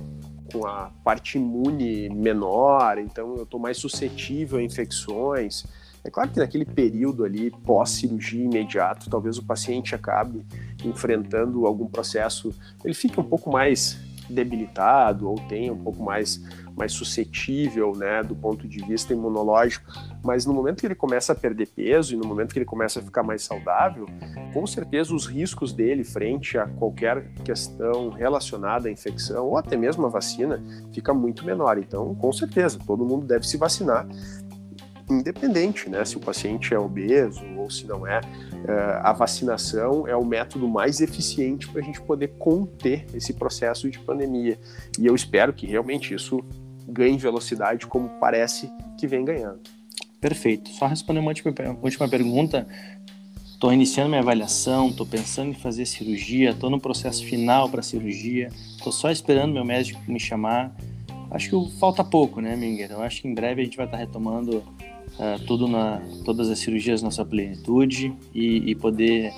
com 0.52 0.66
a 0.66 0.92
parte 1.04 1.38
imune 1.38 2.10
menor, 2.10 2.98
então 2.98 3.36
eu 3.36 3.44
estou 3.44 3.60
mais 3.60 3.78
suscetível 3.78 4.58
a 4.58 4.64
infecções. 4.64 5.64
É 6.04 6.10
claro 6.10 6.30
que 6.30 6.40
naquele 6.40 6.66
período 6.66 7.24
ali, 7.24 7.52
pós-cirurgia 7.52 8.44
imediato, 8.44 9.10
talvez 9.10 9.38
o 9.38 9.44
paciente 9.44 9.94
acabe 9.94 10.46
enfrentando 10.84 11.66
algum 11.66 11.88
processo, 11.88 12.54
ele 12.84 12.94
fica 12.94 13.20
um 13.20 13.24
pouco 13.24 13.52
mais 13.52 14.00
debilitado 14.30 15.28
ou 15.28 15.36
tenha 15.48 15.74
um 15.74 15.84
pouco 15.84 16.04
mais 16.04 16.42
mais 16.80 16.94
suscetível, 16.94 17.94
né, 17.94 18.24
do 18.24 18.34
ponto 18.34 18.66
de 18.66 18.80
vista 18.86 19.12
imunológico, 19.12 19.92
mas 20.24 20.46
no 20.46 20.54
momento 20.54 20.80
que 20.80 20.88
ele 20.88 20.96
começa 20.96 21.34
a 21.34 21.36
perder 21.36 21.68
peso 21.68 22.14
e 22.14 22.18
no 22.18 22.26
momento 22.26 22.54
que 22.54 22.60
ele 22.60 22.66
começa 22.66 23.02
a 23.02 23.04
ficar 23.04 23.22
mais 23.22 23.44
saudável, 23.44 24.06
com 24.54 24.66
certeza 24.66 25.14
os 25.14 25.28
riscos 25.28 25.74
dele 25.74 26.06
frente 26.06 26.58
a 26.58 26.66
qualquer 26.68 27.34
questão 27.44 28.10
relacionada 28.10 28.88
à 28.88 28.92
infecção 28.92 29.48
ou 29.48 29.58
até 29.58 29.76
mesmo 29.76 30.06
a 30.06 30.10
vacina 30.10 30.64
fica 30.94 31.14
muito 31.14 31.46
menor. 31.46 31.78
Então, 31.78 32.16
com 32.16 32.32
certeza, 32.32 32.80
todo 32.88 33.06
mundo 33.06 33.26
deve 33.26 33.46
se 33.46 33.58
vacinar 33.58 34.08
independente, 35.10 35.90
né, 35.90 36.06
se 36.06 36.18
o 36.18 36.20
paciente 36.20 36.74
é 36.74 36.80
obeso 36.80 37.44
ou 37.58 37.70
se 37.70 37.86
não 37.86 38.06
é, 38.06 38.22
é 38.68 39.00
a 39.02 39.12
vacinação 39.12 40.08
é 40.08 40.16
o 40.16 40.24
método 40.24 40.68
mais 40.68 41.02
eficiente 41.02 41.68
para 41.68 41.82
a 41.82 41.84
gente 41.84 42.00
poder 42.02 42.30
conter 42.38 43.06
esse 43.14 43.34
processo 43.34 43.90
de 43.90 44.00
pandemia. 44.00 44.60
E 45.00 45.06
eu 45.06 45.16
espero 45.16 45.52
que 45.52 45.66
realmente 45.66 46.14
isso 46.14 46.44
ganhe 46.88 47.18
velocidade 47.18 47.88
como 47.88 48.10
parece 48.20 48.72
que 48.98 49.08
vem 49.08 49.26
ganhando. 49.26 49.60
Perfeito. 50.20 50.70
Só 50.72 50.86
responder 50.86 51.20
uma 51.20 51.30
última, 51.30 51.54
última 51.82 52.10
pergunta. 52.10 52.68
Estou 53.46 53.74
iniciando 53.74 54.10
minha 54.10 54.22
avaliação, 54.22 54.88
estou 54.88 55.06
pensando 55.06 55.52
em 55.52 55.54
fazer 55.54 55.86
cirurgia, 55.86 56.52
estou 56.52 56.70
no 56.70 56.80
processo 56.80 57.26
final 57.26 57.70
para 57.70 57.82
cirurgia, 57.82 58.50
estou 58.78 58.92
só 58.92 59.12
esperando 59.12 59.54
meu 59.54 59.66
médico 59.66 60.00
me 60.08 60.20
chamar. 60.20 60.74
Acho 61.32 61.50
que 61.50 61.78
falta 61.78 62.04
pouco, 62.04 62.42
né, 62.42 62.56
Minger? 62.56 62.92
Eu 62.92 63.02
acho 63.02 63.22
que 63.22 63.28
em 63.28 63.34
breve 63.34 63.62
a 63.62 63.64
gente 63.66 63.78
vai 63.78 63.86
estar 63.86 63.98
retomando 63.98 64.64
uh, 65.20 65.46
tudo 65.46 65.68
na, 65.68 66.02
todas 66.26 66.50
as 66.50 66.60
cirurgias 66.60 67.04
na 67.04 67.12
sua 67.12 67.26
plenitude 67.26 68.16
e, 68.34 68.72
e 68.72 68.76
poder 68.76 69.32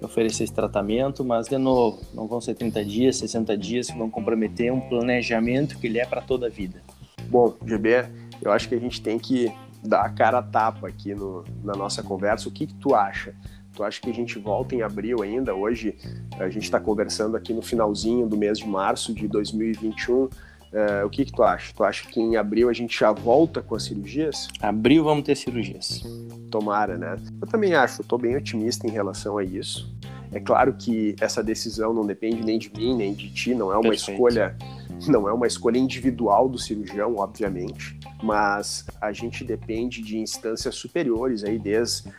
oferecer 0.00 0.44
esse 0.44 0.52
tratamento, 0.52 1.24
mas 1.24 1.48
de 1.48 1.58
novo, 1.58 2.00
não 2.14 2.26
vão 2.26 2.40
ser 2.40 2.54
30 2.54 2.84
dias, 2.84 3.16
60 3.16 3.56
dias 3.56 3.90
que 3.90 3.98
vão 3.98 4.08
comprometer 4.08 4.72
um 4.72 4.80
planejamento 4.80 5.78
que 5.78 5.86
ele 5.86 5.98
é 5.98 6.06
para 6.06 6.20
toda 6.20 6.46
a 6.46 6.50
vida. 6.50 6.80
Bom, 7.28 7.54
GB, 7.66 8.06
eu 8.40 8.52
acho 8.52 8.68
que 8.68 8.74
a 8.74 8.80
gente 8.80 9.02
tem 9.02 9.18
que 9.18 9.52
dar 9.82 10.02
a 10.02 10.08
cara 10.08 10.38
a 10.38 10.42
tapa 10.42 10.88
aqui 10.88 11.14
no, 11.14 11.44
na 11.62 11.74
nossa 11.74 12.02
conversa. 12.02 12.48
O 12.48 12.52
que, 12.52 12.66
que 12.66 12.74
tu 12.74 12.94
acha? 12.94 13.34
Tu 13.74 13.82
acha 13.82 14.00
que 14.00 14.10
a 14.10 14.14
gente 14.14 14.38
volta 14.38 14.74
em 14.74 14.82
abril 14.82 15.22
ainda? 15.22 15.54
Hoje 15.54 15.96
a 16.38 16.48
gente 16.48 16.64
está 16.64 16.80
conversando 16.80 17.36
aqui 17.36 17.52
no 17.52 17.62
finalzinho 17.62 18.26
do 18.26 18.36
mês 18.36 18.58
de 18.58 18.66
março 18.66 19.12
de 19.12 19.28
2021. 19.28 20.28
Uh, 20.72 21.06
o 21.06 21.10
que, 21.10 21.24
que 21.24 21.32
tu 21.32 21.42
acha? 21.42 21.72
Tu 21.74 21.82
acha 21.82 22.06
que 22.08 22.20
em 22.20 22.36
abril 22.36 22.68
a 22.68 22.72
gente 22.72 22.98
já 22.98 23.10
volta 23.10 23.62
com 23.62 23.74
as 23.74 23.84
cirurgias? 23.84 24.48
Abril 24.60 25.02
vamos 25.02 25.24
ter 25.24 25.34
cirurgias. 25.34 26.02
Tomara, 26.50 26.98
né? 26.98 27.16
Eu 27.40 27.48
também 27.48 27.74
acho, 27.74 28.02
estou 28.02 28.18
bem 28.18 28.36
otimista 28.36 28.86
em 28.86 28.90
relação 28.90 29.38
a 29.38 29.44
isso. 29.44 29.90
É 30.30 30.38
claro 30.38 30.74
que 30.74 31.16
essa 31.20 31.42
decisão 31.42 31.94
não 31.94 32.06
depende 32.06 32.44
nem 32.44 32.58
de 32.58 32.70
mim, 32.76 32.94
nem 32.94 33.14
de 33.14 33.30
ti, 33.30 33.54
não 33.54 33.72
é 33.72 33.76
uma 33.76 33.90
Perfeito. 33.90 34.10
escolha, 34.12 34.56
não 35.06 35.28
é 35.28 35.32
uma 35.32 35.46
escolha 35.46 35.78
individual 35.78 36.48
do 36.48 36.58
cirurgião, 36.58 37.16
obviamente, 37.16 37.98
mas 38.22 38.84
a 39.00 39.12
gente 39.12 39.44
depende 39.44 40.02
de 40.02 40.18
instâncias 40.18 40.74
superiores 40.74 41.44
aí 41.44 41.58
desde 41.58 42.10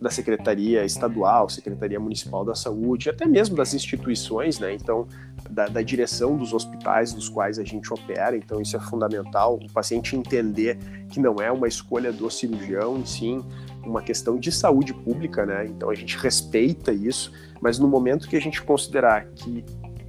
da 0.00 0.10
Secretaria 0.10 0.84
Estadual, 0.84 1.48
Secretaria 1.48 1.98
Municipal 2.00 2.44
da 2.44 2.54
Saúde, 2.54 3.08
até 3.08 3.26
mesmo 3.26 3.56
das 3.56 3.72
instituições, 3.74 4.58
né? 4.58 4.74
Então, 4.74 5.06
da, 5.48 5.66
da, 5.66 5.82
direção 5.82 6.36
dos 6.36 6.52
hospitais 6.52 7.12
dos 7.12 7.28
quais 7.28 7.58
a 7.58 7.64
gente 7.64 7.92
opera. 7.92 8.36
Então, 8.36 8.60
isso 8.60 8.76
é 8.76 8.80
fundamental. 8.80 9.58
O 9.62 9.72
paciente 9.72 10.16
entender 10.16 10.78
que 11.10 11.20
não 11.20 11.36
é 11.36 11.50
uma 11.50 11.68
escolha 11.68 12.12
do 12.12 12.30
cirurgião, 12.30 13.04
sim 13.04 13.42
uma 13.86 14.02
questão 14.02 14.38
de 14.38 14.50
saúde 14.50 14.94
pública, 14.94 15.44
né? 15.44 15.66
Então, 15.66 15.90
a 15.90 15.94
gente 15.94 16.16
respeita 16.16 16.92
isso, 16.92 17.32
mas 17.60 17.78
no 17.78 17.86
momento 17.86 18.28
que 18.28 18.36
a 18.36 18.40
gente 18.40 18.62
considerar 18.62 19.26
que 19.34 19.64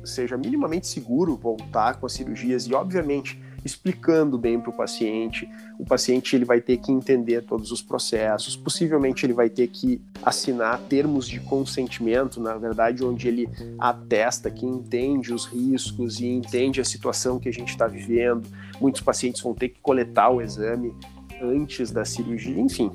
seja 0.05 0.37
minimamente 0.37 0.87
seguro 0.87 1.35
voltar 1.35 1.95
com 1.95 2.05
as 2.05 2.13
cirurgias 2.13 2.65
e, 2.65 2.73
obviamente, 2.73 3.39
explicando 3.65 4.37
bem 4.37 4.59
para 4.59 4.69
o 4.69 4.73
paciente. 4.73 5.49
O 5.79 5.83
paciente 5.83 6.35
ele 6.35 6.45
vai 6.45 6.61
ter 6.61 6.77
que 6.77 6.91
entender 6.91 7.41
todos 7.41 7.71
os 7.71 7.81
processos, 7.81 8.55
possivelmente 8.55 9.25
ele 9.25 9.33
vai 9.33 9.49
ter 9.49 9.67
que 9.67 9.99
assinar 10.21 10.79
termos 10.87 11.27
de 11.27 11.39
consentimento, 11.39 12.39
na 12.39 12.55
verdade, 12.55 13.03
onde 13.03 13.27
ele 13.27 13.49
atesta 13.79 14.51
que 14.51 14.65
entende 14.65 15.33
os 15.33 15.45
riscos 15.45 16.19
e 16.19 16.27
entende 16.27 16.79
a 16.79 16.85
situação 16.85 17.39
que 17.39 17.49
a 17.49 17.53
gente 17.53 17.69
está 17.69 17.87
vivendo. 17.87 18.47
Muitos 18.79 19.01
pacientes 19.01 19.41
vão 19.41 19.55
ter 19.55 19.69
que 19.69 19.79
coletar 19.81 20.29
o 20.29 20.41
exame 20.41 20.93
antes 21.41 21.89
da 21.91 22.05
cirurgia, 22.05 22.59
enfim, 22.59 22.91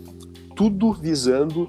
tudo 0.54 0.92
visando 0.92 1.68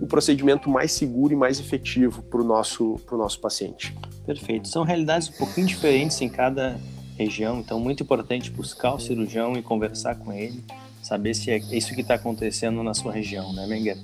o 0.00 0.06
procedimento 0.06 0.68
mais 0.68 0.92
seguro 0.92 1.32
e 1.32 1.36
mais 1.36 1.58
efetivo 1.60 2.22
para 2.22 2.40
o 2.40 2.44
nosso, 2.44 3.00
nosso 3.12 3.40
paciente. 3.40 3.96
Perfeito. 4.24 4.68
São 4.68 4.84
realidades 4.84 5.28
um 5.28 5.32
pouquinho 5.32 5.66
diferentes 5.66 6.20
em 6.20 6.28
cada 6.28 6.78
região, 7.16 7.60
então 7.60 7.80
muito 7.80 8.02
importante 8.02 8.50
buscar 8.50 8.94
o 8.94 8.98
cirurgião 8.98 9.56
e 9.56 9.62
conversar 9.62 10.16
com 10.16 10.32
ele, 10.32 10.62
saber 11.02 11.34
se 11.34 11.50
é 11.50 11.56
isso 11.56 11.94
que 11.94 12.02
está 12.02 12.14
acontecendo 12.14 12.82
na 12.82 12.92
sua 12.92 13.12
região, 13.12 13.52
né, 13.54 13.66
Menguer? 13.66 13.96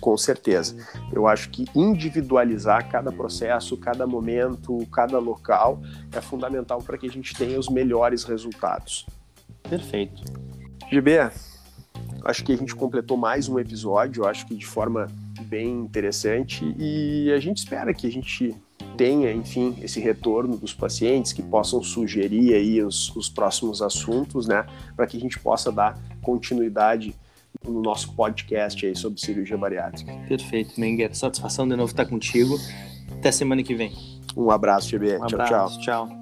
Com 0.00 0.16
certeza. 0.16 0.76
Eu 1.12 1.28
acho 1.28 1.48
que 1.50 1.64
individualizar 1.76 2.88
cada 2.88 3.12
processo, 3.12 3.76
cada 3.76 4.04
momento, 4.04 4.84
cada 4.90 5.20
local 5.20 5.80
é 6.10 6.20
fundamental 6.20 6.82
para 6.82 6.98
que 6.98 7.06
a 7.06 7.10
gente 7.10 7.32
tenha 7.34 7.56
os 7.56 7.68
melhores 7.68 8.24
resultados. 8.24 9.06
Perfeito. 9.62 10.24
GB, 10.90 11.30
acho 12.24 12.44
que 12.44 12.52
a 12.52 12.56
gente 12.56 12.74
completou 12.74 13.16
mais 13.16 13.48
um 13.48 13.58
episódio, 13.58 14.26
acho 14.26 14.46
que 14.46 14.54
de 14.54 14.66
forma 14.66 15.06
bem 15.42 15.80
interessante 15.80 16.74
e 16.78 17.30
a 17.32 17.38
gente 17.38 17.58
espera 17.58 17.92
que 17.92 18.06
a 18.06 18.10
gente 18.10 18.54
tenha, 18.96 19.32
enfim, 19.32 19.76
esse 19.82 20.00
retorno 20.00 20.56
dos 20.56 20.74
pacientes 20.74 21.32
que 21.32 21.42
possam 21.42 21.82
sugerir 21.82 22.54
aí 22.54 22.82
os, 22.82 23.14
os 23.16 23.28
próximos 23.28 23.82
assuntos, 23.82 24.46
né, 24.46 24.66
para 24.96 25.06
que 25.06 25.16
a 25.16 25.20
gente 25.20 25.38
possa 25.38 25.72
dar 25.72 25.98
continuidade 26.20 27.14
no 27.64 27.80
nosso 27.80 28.14
podcast 28.14 28.84
aí 28.84 28.96
sobre 28.96 29.20
cirurgia 29.20 29.56
bariátrica. 29.56 30.12
Perfeito, 30.28 30.78
Menger. 30.80 31.14
Satisfação 31.14 31.66
de 31.68 31.76
novo 31.76 31.90
estar 31.90 32.06
contigo. 32.06 32.58
Até 33.10 33.30
semana 33.30 33.62
que 33.62 33.74
vem. 33.74 33.92
Um 34.36 34.50
abraço, 34.50 34.88
GB. 34.88 35.18
Um 35.18 35.26
tchau, 35.26 35.40
abraço, 35.40 35.80
tchau. 35.80 36.08
tchau. 36.08 36.21